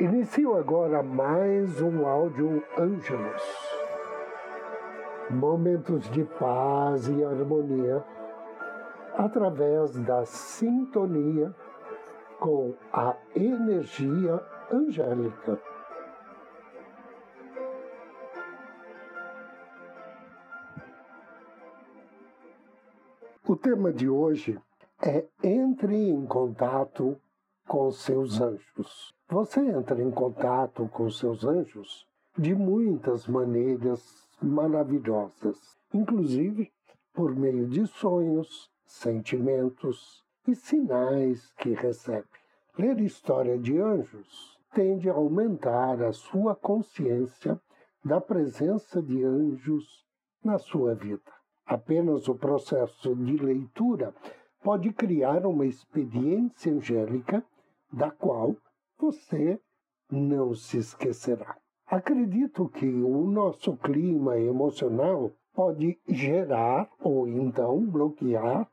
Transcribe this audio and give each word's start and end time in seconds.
Inicio 0.00 0.56
agora 0.56 1.02
mais 1.02 1.78
um 1.82 2.06
áudio 2.06 2.64
Ângelos. 2.78 3.42
Momentos 5.28 6.08
de 6.10 6.24
paz 6.24 7.06
e 7.06 7.22
harmonia 7.22 8.02
através 9.12 10.00
da 10.00 10.24
sintonia 10.24 11.54
com 12.38 12.74
a 12.90 13.14
energia 13.36 14.42
angélica. 14.72 15.60
O 23.46 23.54
tema 23.54 23.92
de 23.92 24.08
hoje 24.08 24.58
é 25.02 25.26
entre 25.42 25.94
em 25.94 26.24
contato 26.24 27.20
com 27.68 27.90
seus 27.90 28.40
anjos. 28.40 29.19
Você 29.30 29.60
entra 29.60 30.02
em 30.02 30.10
contato 30.10 30.88
com 30.88 31.08
seus 31.08 31.44
anjos 31.44 32.04
de 32.36 32.52
muitas 32.52 33.28
maneiras 33.28 34.28
maravilhosas, 34.42 35.56
inclusive 35.94 36.72
por 37.14 37.36
meio 37.36 37.68
de 37.68 37.86
sonhos, 37.86 38.68
sentimentos 38.84 40.24
e 40.48 40.56
sinais 40.56 41.52
que 41.52 41.70
recebe. 41.74 42.26
Ler 42.76 42.98
história 42.98 43.56
de 43.56 43.78
anjos 43.78 44.58
tende 44.74 45.08
a 45.08 45.12
aumentar 45.12 46.02
a 46.02 46.12
sua 46.12 46.56
consciência 46.56 47.60
da 48.04 48.20
presença 48.20 49.00
de 49.00 49.22
anjos 49.22 50.04
na 50.42 50.58
sua 50.58 50.96
vida. 50.96 51.30
Apenas 51.64 52.26
o 52.26 52.34
processo 52.34 53.14
de 53.14 53.36
leitura 53.36 54.12
pode 54.60 54.92
criar 54.92 55.46
uma 55.46 55.66
experiência 55.66 56.72
angélica 56.72 57.44
da 57.92 58.10
qual 58.10 58.56
você 59.00 59.58
não 60.10 60.54
se 60.54 60.76
esquecerá. 60.76 61.56
Acredito 61.86 62.68
que 62.68 62.86
o 62.86 63.24
nosso 63.26 63.76
clima 63.78 64.38
emocional 64.38 65.32
pode 65.54 65.98
gerar 66.06 66.90
ou 67.00 67.26
então 67.26 67.84
bloquear 67.86 68.70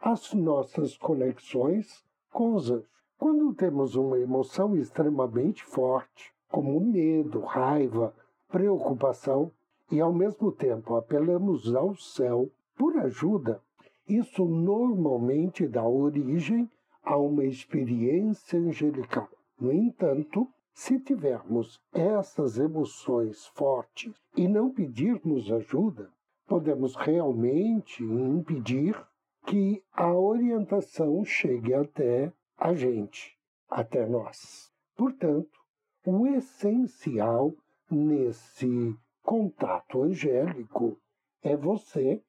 as 0.00 0.34
nossas 0.34 0.96
conexões 0.96 2.04
com 2.32 2.54
os 2.54 2.70
anjos. 2.70 2.88
Quando 3.16 3.54
temos 3.54 3.94
uma 3.94 4.18
emoção 4.18 4.76
extremamente 4.76 5.64
forte, 5.64 6.32
como 6.48 6.80
medo, 6.80 7.40
raiva, 7.40 8.14
preocupação, 8.48 9.50
e 9.90 10.00
ao 10.00 10.12
mesmo 10.12 10.52
tempo 10.52 10.96
apelamos 10.96 11.74
ao 11.74 11.96
céu 11.96 12.50
por 12.76 12.96
ajuda, 12.98 13.60
isso 14.08 14.44
normalmente 14.44 15.66
dá 15.66 15.86
origem 15.86 16.70
a 17.02 17.16
uma 17.16 17.44
experiência 17.44 18.58
angelical. 18.58 19.28
No 19.60 19.72
entanto, 19.72 20.46
se 20.72 21.00
tivermos 21.00 21.80
essas 21.92 22.58
emoções 22.58 23.46
fortes 23.48 24.14
e 24.36 24.46
não 24.46 24.70
pedirmos 24.70 25.50
ajuda, 25.50 26.08
podemos 26.46 26.94
realmente 26.94 28.04
impedir 28.04 28.96
que 29.44 29.82
a 29.92 30.12
orientação 30.12 31.24
chegue 31.24 31.74
até 31.74 32.32
a 32.56 32.74
gente, 32.74 33.36
até 33.68 34.06
nós. 34.06 34.70
Portanto, 34.96 35.58
o 36.06 36.26
essencial 36.28 37.52
nesse 37.90 38.96
contato 39.22 40.02
angélico 40.02 40.96
é 41.42 41.56
você 41.56 42.22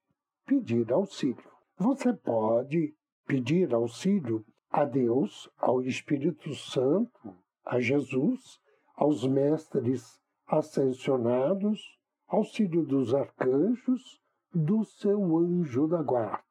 pedir 0.46 0.91
auxílio. 0.91 1.51
Você 1.78 2.11
pode 2.11 2.94
pedir 3.28 3.73
auxílio 3.73 4.44
a 4.69 4.85
Deus, 4.85 5.50
ao 5.57 5.81
Espírito 5.81 6.53
Santo, 6.53 7.35
a 7.66 7.80
Jesus, 7.80 8.59
aos 8.96 9.25
mestres 9.25 10.19
ascensionados, 10.47 11.97
auxílio 12.28 12.84
dos 12.84 13.13
arcanjos, 13.13 14.19
do 14.53 14.84
seu 14.84 15.38
anjo 15.38 15.88
da 15.88 16.02
guarda. 16.02 16.44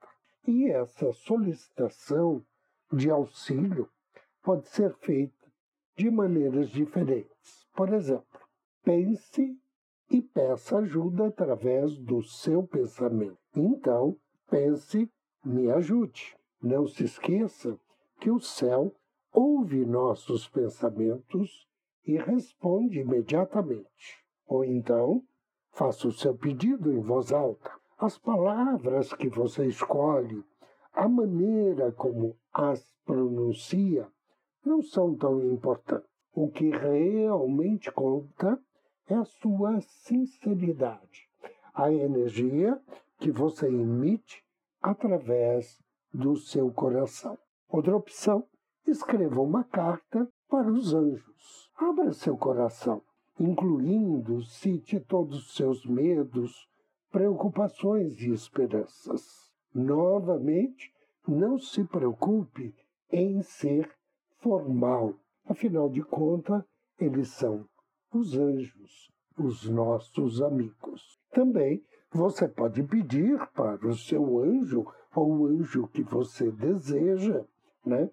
E 0.47 0.71
essa 0.71 1.13
solicitação 1.13 2.45
de 2.93 3.11
auxílio 3.11 3.89
pode 4.43 4.69
ser 4.69 4.95
feita 4.95 5.47
de 5.97 6.11
maneiras 6.11 6.71
diferentes. 6.71 7.67
Por 7.75 7.93
exemplo, 7.93 8.41
pense 8.83 9.57
e 10.11 10.23
peça 10.23 10.79
ajuda 10.79 11.27
através 11.27 11.97
do 11.99 12.23
seu 12.23 12.63
pensamento. 12.63 13.39
Então, 13.55 14.17
pense, 14.49 15.11
me 15.45 15.71
ajude. 15.71 16.37
Não 16.63 16.87
se 16.87 17.05
esqueça 17.05 17.79
que 18.19 18.31
o 18.31 18.41
céu 18.41 18.93
ouve 19.33 19.85
nossos 19.85 20.49
pensamentos 20.49 21.67
e 22.05 22.17
responde 22.17 23.01
imediatamente. 23.01 24.25
Ou 24.47 24.65
então, 24.65 25.23
faça 25.73 26.09
o 26.09 26.13
seu 26.13 26.35
pedido 26.35 26.93
em 26.93 27.01
voz 27.01 27.33
alta. 27.33 27.71
As 27.99 28.19
palavras 28.19 29.13
que 29.13 29.29
você 29.29 29.67
escolhe, 29.67 30.45
a 30.93 31.09
maneira 31.09 31.93
como 31.93 32.37
as 32.53 32.83
pronuncia, 33.05 34.09
não 34.65 34.83
são 34.83 35.15
tão 35.15 35.43
importantes. 35.45 36.09
O 36.33 36.49
que 36.51 36.71
realmente 36.71 37.91
conta 37.91 38.61
é 39.09 39.15
a 39.15 39.25
sua 39.25 39.81
sinceridade, 39.81 41.29
a 41.75 41.93
energia 41.93 42.81
que 43.19 43.31
você 43.31 43.67
emite 43.67 44.45
através 44.81 45.81
do 46.13 46.37
seu 46.37 46.71
coração. 46.71 47.39
Outra 47.71 47.95
opção, 47.95 48.45
escreva 48.87 49.43
uma 49.43 49.63
carta 49.63 50.27
para 50.49 50.73
os 50.73 50.95
anjos. 50.95 51.71
Abra 51.77 52.15
seu 52.15 52.35
coração, 52.35 53.03
incluindo, 53.39 54.43
cite 54.43 54.99
todos 54.99 55.39
os 55.39 55.55
seus 55.55 55.85
medos, 55.85 56.67
preocupações 57.11 58.19
e 58.23 58.31
esperanças. 58.31 59.53
Novamente, 59.75 60.91
não 61.27 61.59
se 61.59 61.85
preocupe 61.85 62.75
em 63.13 63.43
ser 63.43 63.91
formal. 64.39 65.15
Afinal 65.45 65.91
de 65.91 66.03
contas, 66.03 66.65
eles 66.99 67.29
são 67.29 67.69
os 68.11 68.35
anjos, 68.35 69.13
os 69.39 69.69
nossos 69.69 70.41
amigos. 70.41 71.21
Também 71.31 71.85
você 72.11 72.49
pode 72.49 72.83
pedir 72.83 73.39
para 73.49 73.87
o 73.87 73.95
seu 73.95 74.41
anjo 74.41 74.87
ou 75.15 75.31
o 75.31 75.47
anjo 75.47 75.87
que 75.89 76.03
você 76.03 76.51
deseja 76.51 77.45
né, 77.89 78.11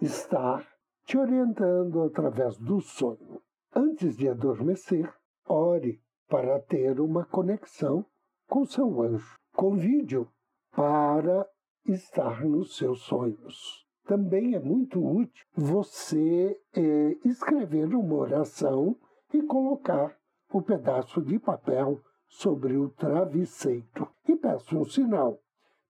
estar 0.00 0.66
te 1.04 1.16
orientando 1.16 2.02
através 2.02 2.56
do 2.58 2.80
sonho. 2.80 3.40
Antes 3.74 4.16
de 4.16 4.28
adormecer, 4.28 5.12
ore 5.46 6.00
para 6.28 6.60
ter 6.60 7.00
uma 7.00 7.24
conexão 7.24 8.04
com 8.48 8.64
seu 8.64 9.02
anjo. 9.02 9.38
Convide-o 9.54 10.28
para 10.74 11.46
estar 11.86 12.44
nos 12.44 12.76
seus 12.76 13.02
sonhos. 13.02 13.86
Também 14.06 14.54
é 14.54 14.58
muito 14.58 15.04
útil 15.04 15.44
você 15.54 16.58
é, 16.74 16.80
escrever 17.24 17.94
uma 17.94 18.14
oração 18.14 18.96
e 19.32 19.42
colocar 19.42 20.16
o 20.52 20.58
um 20.58 20.62
pedaço 20.62 21.20
de 21.20 21.38
papel 21.38 22.00
sobre 22.26 22.76
o 22.76 22.88
travesseiro. 22.90 24.08
E 24.26 24.36
peça 24.36 24.76
um 24.76 24.84
sinal. 24.84 25.38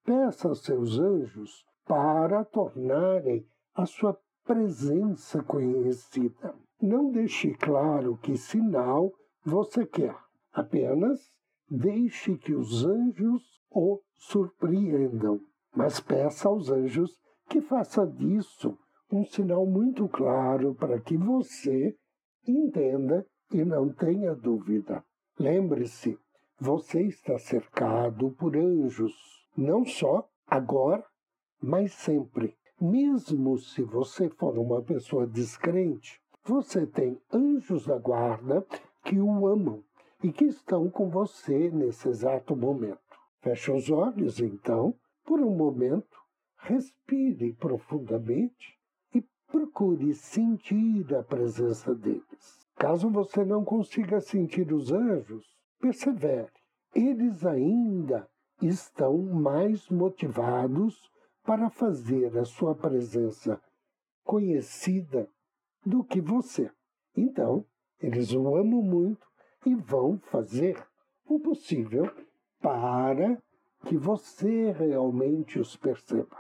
Peça 0.04 0.48
aos 0.48 0.64
seus 0.64 0.98
anjos 0.98 1.64
para 1.88 2.44
tornarem 2.44 3.44
a 3.74 3.86
sua 3.86 4.16
presença 4.44 5.42
conhecida. 5.42 6.54
Não 6.80 7.10
deixe 7.10 7.54
claro 7.54 8.18
que 8.18 8.36
sinal 8.36 9.12
você 9.44 9.86
quer, 9.86 10.14
apenas 10.52 11.18
deixe 11.68 12.36
que 12.36 12.54
os 12.54 12.84
anjos 12.84 13.42
o 13.70 14.00
surpreendam. 14.14 15.40
Mas 15.74 15.98
peça 15.98 16.48
aos 16.48 16.70
anjos 16.70 17.18
que 17.48 17.60
faça 17.60 18.06
disso 18.06 18.78
um 19.10 19.24
sinal 19.24 19.66
muito 19.66 20.06
claro 20.08 20.74
para 20.74 21.00
que 21.00 21.16
você 21.16 21.96
entenda 22.46 23.26
e 23.52 23.64
não 23.64 23.88
tenha 23.88 24.34
dúvida. 24.34 25.02
Lembre-se, 25.38 26.18
você 26.60 27.02
está 27.02 27.38
cercado 27.38 28.30
por 28.32 28.56
anjos, 28.56 29.14
não 29.56 29.84
só 29.84 30.28
agora, 30.46 31.04
mas 31.60 31.92
sempre. 31.92 32.56
Mesmo 32.80 33.58
se 33.58 33.82
você 33.82 34.28
for 34.28 34.56
uma 34.56 34.80
pessoa 34.80 35.26
descrente, 35.26 36.20
você 36.44 36.86
tem 36.86 37.20
anjos 37.32 37.86
da 37.86 37.98
guarda 37.98 38.64
que 39.04 39.18
o 39.18 39.46
amam 39.46 39.82
e 40.22 40.32
que 40.32 40.44
estão 40.44 40.88
com 40.88 41.08
você 41.08 41.70
nesse 41.70 42.08
exato 42.08 42.56
momento. 42.56 42.98
Feche 43.40 43.70
os 43.70 43.90
olhos, 43.90 44.40
então, 44.40 44.94
por 45.24 45.40
um 45.40 45.54
momento, 45.54 46.18
respire 46.58 47.52
profundamente 47.52 48.78
e 49.14 49.22
procure 49.50 50.14
sentir 50.14 51.14
a 51.14 51.22
presença 51.22 51.94
deles. 51.94 52.66
Caso 52.76 53.10
você 53.10 53.44
não 53.44 53.64
consiga 53.64 54.20
sentir 54.20 54.72
os 54.72 54.92
anjos, 54.92 55.46
persevere. 55.80 56.52
Eles 56.94 57.44
ainda 57.44 58.28
estão 58.62 59.18
mais 59.18 59.88
motivados 59.88 61.10
para 61.48 61.70
fazer 61.70 62.36
a 62.36 62.44
sua 62.44 62.74
presença 62.74 63.58
conhecida 64.22 65.26
do 65.82 66.04
que 66.04 66.20
você. 66.20 66.70
Então, 67.16 67.64
eles 67.98 68.34
o 68.34 68.54
amam 68.54 68.82
muito 68.82 69.26
e 69.64 69.74
vão 69.74 70.18
fazer 70.18 70.76
o 71.26 71.40
possível 71.40 72.04
para 72.60 73.42
que 73.86 73.96
você 73.96 74.72
realmente 74.72 75.58
os 75.58 75.74
perceba. 75.74 76.36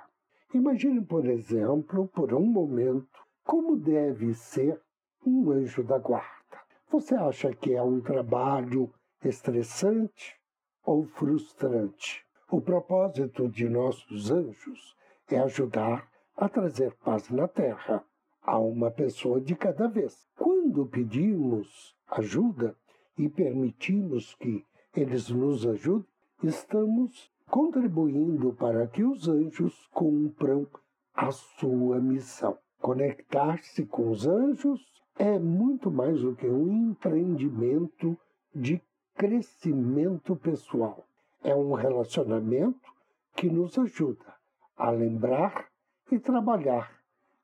Imagine, 0.52 1.02
por 1.02 1.24
exemplo, 1.24 2.06
por 2.08 2.34
um 2.34 2.44
momento, 2.44 3.18
como 3.42 3.78
deve 3.78 4.34
ser 4.34 4.78
um 5.24 5.50
anjo 5.50 5.82
da 5.82 5.98
guarda. 5.98 6.60
Você 6.90 7.14
acha 7.14 7.50
que 7.54 7.72
é 7.72 7.82
um 7.82 8.02
trabalho 8.02 8.92
estressante 9.24 10.38
ou 10.84 11.06
frustrante? 11.06 12.26
O 12.50 12.60
propósito 12.60 13.48
de 13.48 13.66
nossos 13.70 14.30
anjos 14.30 14.97
é 15.34 15.40
ajudar 15.40 16.08
a 16.36 16.48
trazer 16.48 16.94
paz 17.04 17.28
na 17.30 17.46
terra 17.46 18.04
a 18.42 18.58
uma 18.58 18.90
pessoa 18.90 19.40
de 19.40 19.54
cada 19.54 19.88
vez. 19.88 20.26
Quando 20.36 20.86
pedimos 20.86 21.94
ajuda 22.08 22.76
e 23.16 23.28
permitimos 23.28 24.34
que 24.36 24.64
eles 24.96 25.28
nos 25.28 25.66
ajudem, 25.66 26.06
estamos 26.42 27.30
contribuindo 27.50 28.52
para 28.54 28.86
que 28.86 29.04
os 29.04 29.28
anjos 29.28 29.86
cumpram 29.92 30.66
a 31.14 31.30
sua 31.30 32.00
missão. 32.00 32.56
Conectar-se 32.80 33.84
com 33.84 34.10
os 34.10 34.26
anjos 34.26 34.80
é 35.18 35.38
muito 35.38 35.90
mais 35.90 36.20
do 36.22 36.34
que 36.34 36.46
um 36.46 36.90
empreendimento 36.90 38.16
de 38.54 38.80
crescimento 39.16 40.36
pessoal. 40.36 41.04
É 41.42 41.54
um 41.54 41.72
relacionamento 41.72 42.92
que 43.34 43.50
nos 43.50 43.76
ajuda 43.78 44.37
a 44.78 44.90
lembrar 44.90 45.68
e 46.10 46.18
trabalhar 46.18 46.98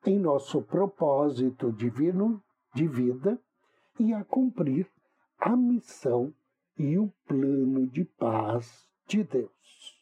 em 0.07 0.19
nosso 0.19 0.63
propósito 0.63 1.73
divino 1.73 2.43
de 2.75 2.87
vida 2.87 3.39
e 3.99 4.15
a 4.15 4.25
cumprir 4.25 4.89
a 5.39 5.57
missão 5.57 6.33
e 6.79 6.99
o 6.99 7.13
plano 7.27 7.87
de 7.87 8.05
paz 8.05 8.89
de 9.07 9.25
Deus. 9.25 10.01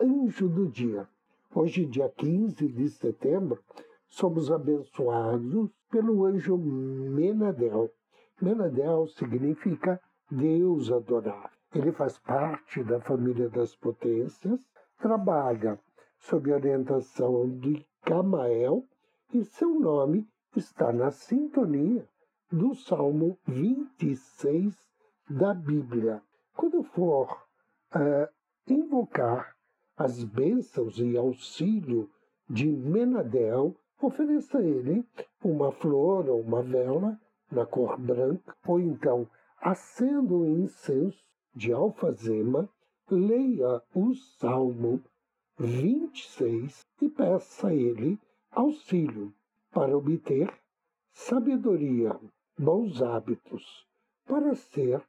Anjo 0.00 0.48
do 0.48 0.68
dia. 0.68 1.08
Hoje, 1.54 1.84
dia 1.84 2.08
15 2.08 2.68
de 2.68 2.88
setembro, 2.88 3.62
somos 4.06 4.50
abençoados 4.50 5.70
pelo 5.90 6.24
anjo 6.24 6.56
Menadel. 6.56 7.90
Menadel 8.40 9.06
significa 9.08 10.00
Deus 10.30 10.90
adorar. 10.90 11.52
Ele 11.74 11.92
faz 11.92 12.18
parte 12.18 12.82
da 12.82 13.00
família 13.00 13.48
das 13.48 13.74
potências, 13.76 14.60
trabalha 15.00 15.80
sob 16.18 16.52
orientação 16.52 17.48
de 17.58 17.84
Camael 18.02 18.84
e 19.32 19.44
seu 19.44 19.80
nome 19.80 20.28
está 20.54 20.92
na 20.92 21.10
sintonia 21.10 22.06
do 22.52 22.74
Salmo 22.74 23.38
26 23.46 24.76
da 25.28 25.54
Bíblia. 25.54 26.22
Quando 26.54 26.82
for 26.82 27.44
uh, 27.94 28.28
invocar 28.68 29.56
as 29.96 30.22
bênçãos 30.22 30.98
e 30.98 31.16
auxílio 31.16 32.10
de 32.48 32.66
Menadel, 32.66 33.74
ofereça 34.02 34.58
a 34.58 34.62
ele 34.62 35.06
uma 35.42 35.72
flor 35.72 36.28
ou 36.28 36.40
uma 36.40 36.62
vela 36.62 37.18
na 37.50 37.64
cor 37.64 37.98
branca, 37.98 38.54
ou 38.66 38.78
então 38.80 39.26
acenda 39.60 40.34
um 40.34 40.58
incenso 40.58 41.24
de 41.54 41.72
alfazema, 41.72 42.68
leia 43.14 43.82
o 43.94 44.14
Salmo 44.14 45.02
26 45.58 46.86
e 47.02 47.08
peça 47.08 47.68
a 47.68 47.74
ele 47.74 48.18
auxílio 48.50 49.32
para 49.70 49.96
obter 49.96 50.52
sabedoria, 51.12 52.18
bons 52.58 53.02
hábitos, 53.02 53.86
para 54.26 54.54
ser 54.54 55.02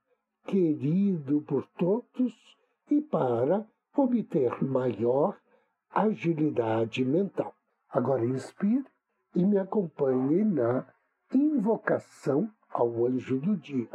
querido 0.45 1.41
por 1.41 1.65
todos 1.77 2.57
e 2.89 3.01
para 3.01 3.65
obter 3.95 4.63
maior 4.63 5.37
agilidade 5.89 7.05
mental. 7.05 7.53
Agora 7.89 8.25
inspire 8.25 8.85
e 9.35 9.45
me 9.45 9.57
acompanhe 9.57 10.43
na 10.43 10.85
invocação 11.33 12.51
ao 12.69 13.05
anjo 13.05 13.39
do 13.39 13.55
dia. 13.55 13.89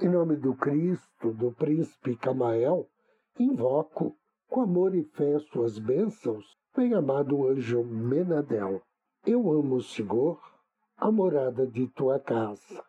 Em 0.00 0.08
nome 0.08 0.36
do 0.36 0.54
Cristo, 0.54 1.32
do 1.32 1.52
príncipe 1.52 2.16
Camael, 2.16 2.88
invoco 3.38 4.16
com 4.48 4.62
amor 4.62 4.94
e 4.94 5.04
fé 5.04 5.38
suas 5.38 5.78
bênçãos, 5.78 6.56
bem-amado 6.76 7.46
anjo 7.46 7.84
Menadel. 7.84 8.82
Eu 9.24 9.52
amo 9.52 9.76
o 9.76 9.82
Senhor, 9.82 10.40
a 10.96 11.10
morada 11.10 11.66
de 11.66 11.86
tua 11.88 12.18
casa, 12.18 12.82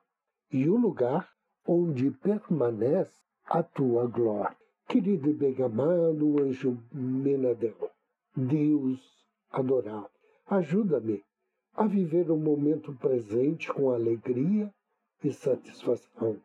e 0.52 0.68
o 0.68 0.76
lugar 0.76 1.30
onde 1.68 2.10
permanece 2.10 3.14
a 3.46 3.62
tua 3.62 4.08
glória. 4.08 4.56
Querido 4.88 5.30
e 5.30 5.34
bem-amado 5.34 6.42
anjo 6.42 6.82
Menadel, 6.92 7.92
Deus 8.36 9.00
adorado, 9.52 10.10
ajuda-me 10.48 11.24
a 11.76 11.86
viver 11.86 12.32
o 12.32 12.38
momento 12.38 12.94
presente 12.96 13.72
com 13.72 13.92
alegria 13.92 14.74
e 15.24 15.32
satisfação. 15.32 16.38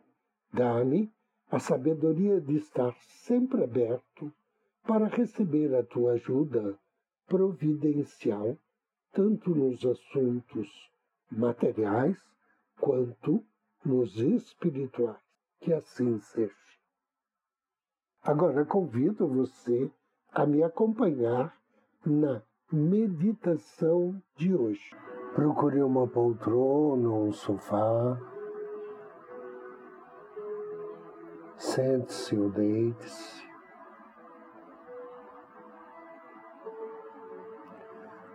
Dá-me 0.53 1.11
a 1.55 1.61
sabedoria 1.61 2.41
de 2.41 2.57
estar 2.57 2.93
sempre 2.99 3.63
aberto 3.63 4.33
para 4.83 5.07
receber 5.07 5.73
a 5.73 5.85
tua 5.85 6.15
ajuda 6.15 6.77
providencial, 7.29 8.59
tanto 9.13 9.55
nos 9.55 9.87
assuntos 9.87 10.91
materiais 11.31 12.19
quanto 12.81 13.45
nos 13.85 14.17
espirituais. 14.17 15.17
Que 15.61 15.73
assim 15.73 16.19
seja. 16.19 16.53
Agora 18.25 18.65
convido 18.65 19.29
você 19.29 19.89
a 20.33 20.45
me 20.45 20.61
acompanhar 20.61 21.57
na 22.05 22.43
meditação 22.73 24.21
de 24.37 24.53
hoje. 24.53 24.91
Procure 25.37 25.81
uma 25.83 26.09
poltrona 26.09 27.09
um 27.09 27.31
sofá. 27.31 28.34
Sente-se 31.57 32.37
ou 32.37 32.51
deite-se. 32.51 33.45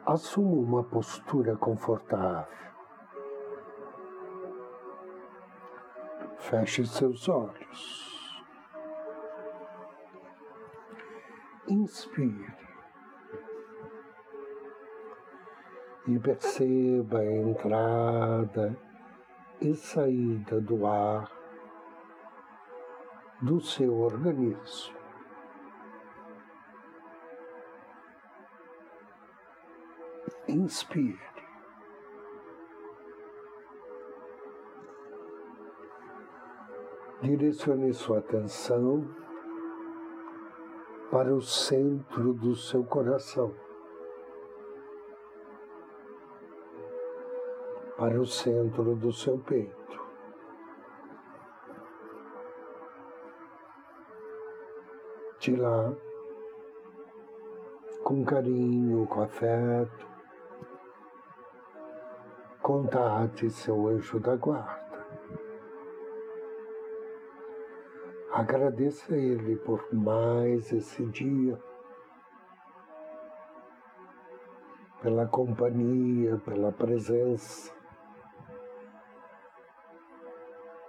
Assuma 0.06 0.56
uma 0.56 0.84
postura 0.84 1.56
confortável. 1.56 2.58
Feche 6.38 6.86
seus 6.86 7.30
olhos. 7.30 8.44
Inspire. 11.68 12.58
E 16.08 16.18
perceba 16.18 17.20
a 17.20 17.26
entrada 17.26 18.76
e 19.62 19.76
saída 19.76 20.60
do 20.60 20.88
ar 20.88 21.39
do 23.42 23.60
seu 23.62 23.98
organismo. 23.98 24.98
Inspire. 30.48 31.20
Direcione 37.22 37.94
sua 37.94 38.20
atenção 38.20 39.08
para 41.12 41.34
o 41.34 41.42
centro 41.42 42.34
do 42.34 42.56
seu 42.56 42.84
coração, 42.84 43.54
para 47.98 48.20
o 48.20 48.26
centro 48.26 48.96
do 48.96 49.12
seu 49.12 49.38
peito. 49.40 49.79
De 55.50 55.56
lá, 55.56 55.92
com 58.04 58.24
carinho, 58.24 59.08
com 59.08 59.24
afeto, 59.24 60.08
contate 62.62 63.50
seu 63.50 63.88
anjo 63.88 64.20
da 64.20 64.36
guarda. 64.36 65.08
Agradeça 68.32 69.16
a 69.16 69.18
Ele 69.18 69.56
por 69.56 69.92
mais 69.92 70.72
esse 70.72 71.04
dia, 71.08 71.60
pela 75.02 75.26
companhia, 75.26 76.40
pela 76.46 76.72
presença, 76.72 77.74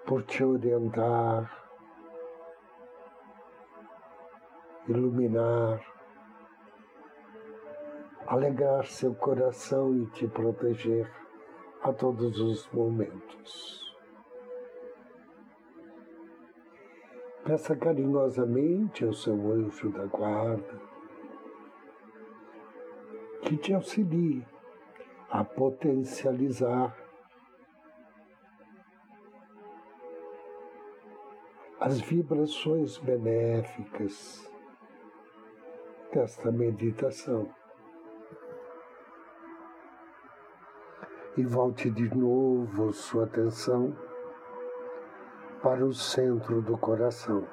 por 0.04 0.22
te 0.24 0.44
orientar, 0.44 1.69
iluminar, 4.90 5.80
alegrar 8.26 8.84
seu 8.86 9.14
coração 9.14 9.94
e 9.94 10.06
te 10.06 10.26
proteger 10.26 11.10
a 11.82 11.92
todos 11.92 12.40
os 12.40 12.68
momentos. 12.72 13.80
Peça 17.44 17.74
carinhosamente 17.74 19.04
ao 19.04 19.12
seu 19.12 19.34
anjo 19.52 19.90
da 19.90 20.04
guarda 20.04 20.80
que 23.42 23.56
te 23.56 23.72
auxilie 23.72 24.46
a 25.30 25.42
potencializar 25.42 26.96
as 31.80 32.00
vibrações 32.00 32.98
benéficas 32.98 34.49
desta 36.20 36.52
meditação. 36.52 37.48
E 41.34 41.42
volte 41.42 41.88
de 41.90 42.14
novo 42.14 42.92
sua 42.92 43.24
atenção 43.24 43.96
para 45.62 45.82
o 45.82 45.94
centro 45.94 46.60
do 46.60 46.76
coração. 46.76 47.48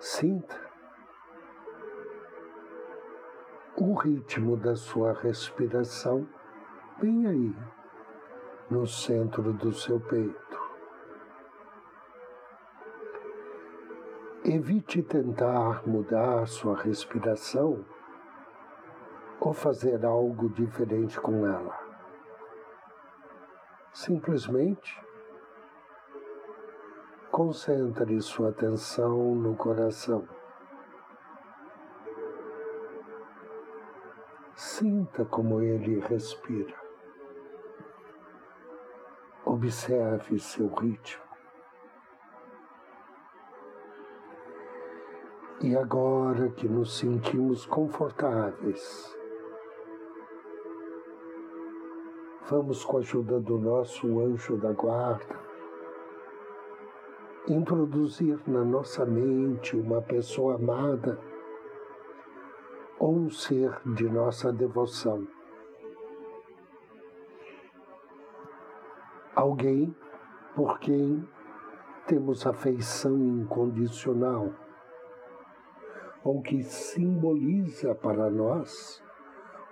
Sinta 0.00 0.60
o 3.76 3.94
ritmo 3.94 4.56
da 4.56 4.74
sua 4.74 5.12
respiração 5.12 6.28
bem 7.00 7.28
aí, 7.28 7.56
no 8.68 8.88
centro 8.88 9.52
do 9.52 9.72
seu 9.72 10.00
peito. 10.00 10.47
Evite 14.50 15.02
tentar 15.02 15.86
mudar 15.86 16.48
sua 16.48 16.74
respiração 16.74 17.84
ou 19.38 19.52
fazer 19.52 20.06
algo 20.06 20.48
diferente 20.48 21.20
com 21.20 21.46
ela. 21.46 21.78
Simplesmente 23.92 24.98
concentre 27.30 28.18
sua 28.22 28.48
atenção 28.48 29.34
no 29.34 29.54
coração. 29.54 30.26
Sinta 34.54 35.26
como 35.26 35.60
ele 35.60 36.00
respira. 36.00 36.74
Observe 39.44 40.38
seu 40.38 40.68
ritmo. 40.68 41.27
E 45.60 45.76
agora 45.76 46.48
que 46.50 46.68
nos 46.68 46.96
sentimos 46.96 47.66
confortáveis, 47.66 49.18
Vamos, 52.50 52.82
com 52.82 52.96
a 52.96 53.00
ajuda 53.00 53.38
do 53.38 53.58
nosso 53.58 54.20
anjo 54.20 54.56
da 54.56 54.72
guarda, 54.72 55.38
introduzir 57.46 58.40
na 58.46 58.64
nossa 58.64 59.04
mente 59.04 59.76
uma 59.76 60.00
pessoa 60.00 60.54
amada 60.54 61.20
ou 62.98 63.14
um 63.14 63.28
ser 63.30 63.78
de 63.84 64.08
nossa 64.08 64.50
devoção. 64.50 65.28
Alguém 69.34 69.94
por 70.56 70.78
quem 70.78 71.28
temos 72.06 72.46
afeição 72.46 73.14
incondicional, 73.14 74.54
ou 76.24 76.42
que 76.42 76.62
simboliza 76.62 77.94
para 77.94 78.30
nós 78.30 79.02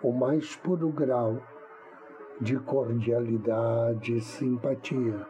o 0.03 0.13
mais 0.13 0.55
puro 0.57 0.89
grau 0.91 1.41
de 2.41 2.59
cordialidade 2.59 4.17
e 4.17 4.21
simpatia. 4.21 5.27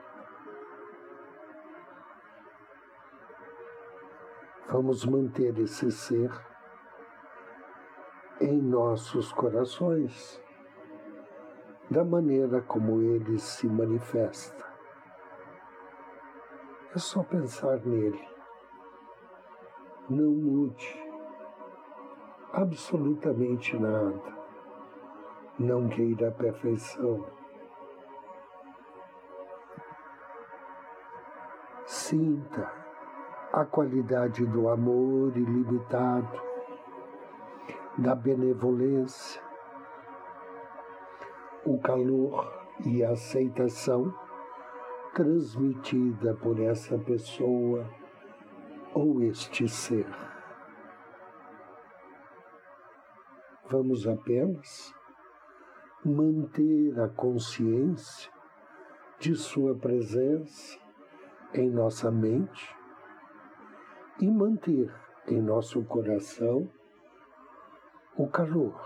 Vamos 4.68 5.06
manter 5.06 5.56
esse 5.58 5.90
ser 5.92 6.30
em 8.40 8.60
nossos 8.60 9.32
corações, 9.32 10.42
da 11.88 12.04
maneira 12.04 12.60
como 12.60 13.00
ele 13.00 13.38
se 13.38 13.66
manifesta. 13.66 14.66
É 16.94 16.98
só 16.98 17.22
pensar 17.22 17.78
nele. 17.86 18.28
Não 20.10 20.30
mude 20.30 21.05
absolutamente 22.56 23.78
nada 23.78 24.34
não 25.58 25.88
queira 25.88 26.28
a 26.28 26.32
perfeição. 26.32 27.26
Sinta 31.84 32.72
a 33.52 33.64
qualidade 33.66 34.44
do 34.46 34.70
amor 34.70 35.36
ilimitado, 35.36 36.40
da 37.98 38.14
benevolência, 38.14 39.42
o 41.64 41.78
calor 41.78 42.64
e 42.86 43.04
a 43.04 43.10
aceitação 43.10 44.14
transmitida 45.14 46.34
por 46.34 46.58
essa 46.58 46.96
pessoa 46.98 47.86
ou 48.94 49.22
este 49.22 49.68
ser. 49.68 50.35
Vamos 53.68 54.06
apenas 54.06 54.94
manter 56.04 57.00
a 57.00 57.08
consciência 57.08 58.30
de 59.18 59.34
Sua 59.34 59.74
presença 59.74 60.78
em 61.52 61.68
nossa 61.68 62.08
mente 62.08 62.76
e 64.20 64.30
manter 64.30 64.94
em 65.26 65.42
nosso 65.42 65.82
coração 65.84 66.70
o 68.16 68.28
calor, 68.28 68.80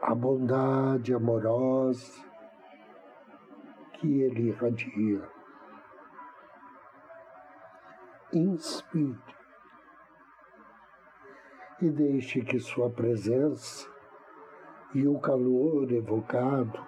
a 0.00 0.14
bondade 0.14 1.12
amorosa 1.12 2.22
que 3.94 4.22
Ele 4.22 4.50
irradia. 4.50 5.28
Inspire 8.32 9.36
e 11.80 11.90
deixe 11.90 12.40
que 12.40 12.58
Sua 12.58 12.90
presença 12.90 13.88
e 14.94 15.06
o 15.06 15.18
calor 15.18 15.90
evocado 15.92 16.86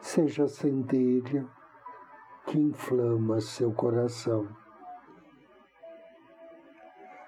seja 0.00 0.44
a 0.44 0.48
centelha 0.48 1.46
que 2.46 2.58
inflama 2.58 3.40
seu 3.40 3.72
coração. 3.72 4.48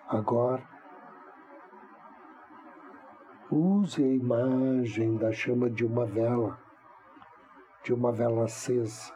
Agora, 0.09 0.63
use 3.51 4.03
a 4.03 4.09
imagem 4.09 5.17
da 5.17 5.33
chama 5.33 5.71
de 5.71 5.87
uma 5.87 6.05
vela, 6.05 6.59
de 7.85 7.95
uma 7.95 8.11
vela 8.11 8.45
acesa, 8.45 9.15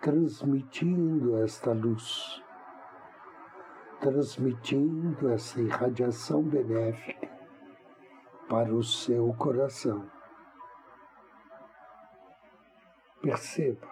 transmitindo 0.00 1.36
esta 1.36 1.72
luz, 1.72 2.42
transmitindo 4.04 5.30
essa 5.30 5.58
irradiação 5.58 6.42
benéfica 6.42 7.26
para 8.46 8.70
o 8.70 8.82
seu 8.82 9.32
coração. 9.32 10.06
Perceba 13.22 13.88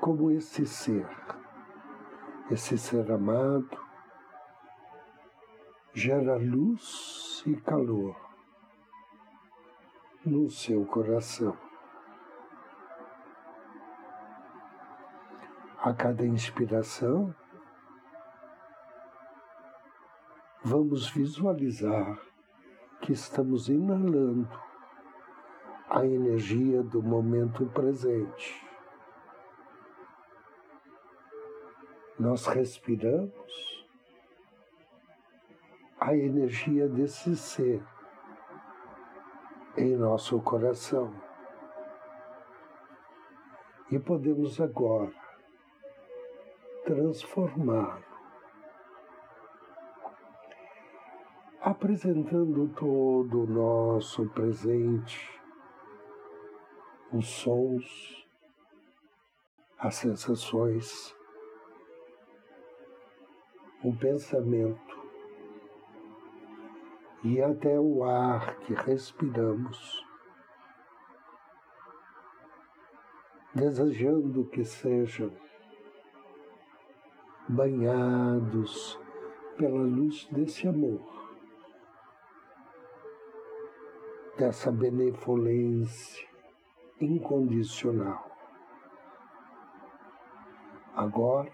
como 0.00 0.30
esse 0.30 0.64
ser, 0.64 1.06
esse 2.50 2.78
ser 2.78 3.12
amado, 3.12 3.78
gera 5.92 6.36
luz 6.36 7.42
e 7.46 7.56
calor 7.56 8.16
no 10.24 10.48
seu 10.48 10.86
coração. 10.86 11.54
A 15.78 15.92
cada 15.92 16.24
inspiração, 16.24 17.34
vamos 20.66 21.08
visualizar 21.10 22.20
que 23.00 23.12
estamos 23.12 23.68
inalando 23.68 24.50
a 25.88 26.04
energia 26.04 26.82
do 26.82 27.00
momento 27.00 27.64
presente. 27.66 28.66
Nós 32.18 32.48
respiramos 32.48 33.86
a 36.00 36.16
energia 36.16 36.88
desse 36.88 37.36
ser 37.36 37.80
em 39.76 39.94
nosso 39.96 40.40
coração. 40.40 41.14
E 43.88 44.00
podemos 44.00 44.60
agora 44.60 45.14
transformá-lo, 46.84 48.15
apresentando 51.66 52.68
todo 52.76 53.42
o 53.42 53.46
nosso 53.48 54.24
presente, 54.28 55.18
os 57.12 57.26
sons, 57.26 58.24
as 59.76 59.96
sensações, 59.96 61.12
o 63.82 63.92
pensamento 63.96 64.96
e 67.24 67.42
até 67.42 67.80
o 67.80 68.04
ar 68.04 68.60
que 68.60 68.72
respiramos, 68.72 70.06
desejando 73.52 74.44
que 74.50 74.64
sejam 74.64 75.32
banhados 77.48 78.96
pela 79.56 79.82
luz 79.82 80.28
desse 80.30 80.68
amor, 80.68 81.25
dessa 84.36 84.70
benevolência 84.70 86.26
incondicional. 87.00 88.30
Agora, 90.94 91.52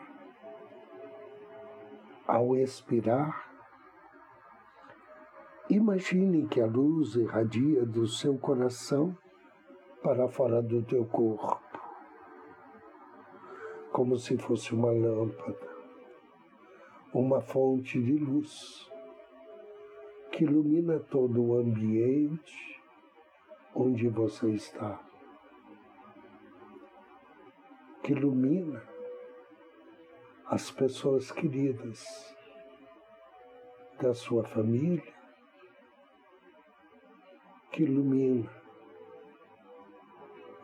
ao 2.27 2.57
expirar, 2.57 3.51
imagine 5.69 6.47
que 6.47 6.61
a 6.61 6.67
luz 6.67 7.17
irradia 7.17 7.85
do 7.85 8.07
seu 8.07 8.39
coração 8.39 9.17
para 10.03 10.29
fora 10.29 10.63
do 10.63 10.83
teu 10.83 11.05
corpo, 11.05 11.81
como 13.93 14.17
se 14.17 14.37
fosse 14.39 14.75
uma 14.75 14.91
lâmpada 14.91 15.73
uma 17.13 17.43
fonte 17.43 18.03
de 18.03 18.17
luz 18.17 18.91
que 20.33 20.45
ilumina 20.45 20.99
todo 20.99 21.43
o 21.43 21.59
ambiente 21.59 22.83
onde 23.75 24.09
você 24.09 24.51
está, 24.51 24.99
que 28.03 28.13
ilumina 28.13 28.83
as 30.47 30.71
pessoas 30.71 31.31
queridas 31.31 32.35
da 34.01 34.15
sua 34.15 34.43
família, 34.45 35.15
que 37.71 37.83
ilumina 37.83 38.51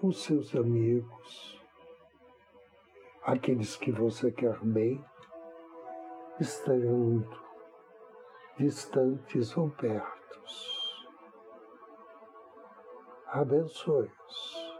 os 0.03 0.23
seus 0.23 0.55
amigos, 0.55 1.63
aqueles 3.23 3.77
que 3.77 3.93
você 3.93 4.33
quer 4.33 4.59
bem 4.65 5.05
estando 6.41 7.48
distantes 8.59 9.57
ou 9.57 9.71
pertos. 9.71 11.07
Abençoe-os. 13.29 14.75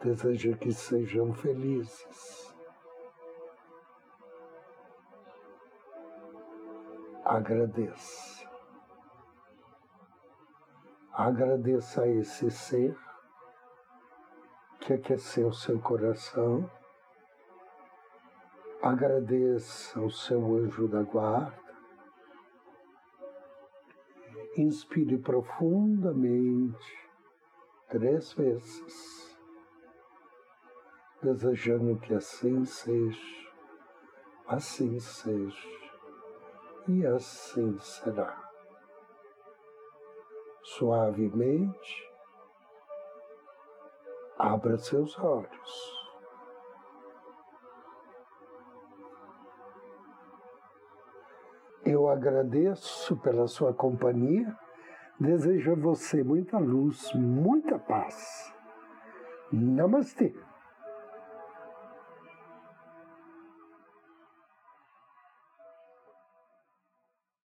Deseja 0.00 0.56
que 0.56 0.72
sejam 0.72 1.34
felizes. 1.34 2.54
Agradeça. 7.24 8.48
Agradeça 11.12 12.02
a 12.02 12.08
esse 12.08 12.48
ser 12.52 12.96
que 14.78 14.92
aqueceu 14.92 15.52
seu 15.52 15.80
coração 15.80 16.70
Agradeça 18.88 20.00
ao 20.00 20.08
seu 20.08 20.56
anjo 20.56 20.88
da 20.88 21.02
guarda. 21.02 21.52
Inspire 24.56 25.18
profundamente 25.18 26.98
três 27.90 28.32
vezes, 28.32 29.38
desejando 31.22 31.98
que 31.98 32.14
assim 32.14 32.64
seja, 32.64 33.50
assim 34.46 34.98
seja 34.98 35.68
e 36.88 37.04
assim 37.04 37.78
será. 37.78 38.50
Suavemente, 40.62 42.10
abra 44.38 44.78
seus 44.78 45.18
olhos. 45.18 45.97
Eu 51.90 52.06
agradeço 52.06 53.16
pela 53.16 53.48
sua 53.48 53.72
companhia. 53.72 54.54
Desejo 55.18 55.72
a 55.72 55.74
você 55.74 56.22
muita 56.22 56.58
luz, 56.58 57.10
muita 57.14 57.78
paz. 57.78 58.52
Namastê. 59.50 60.34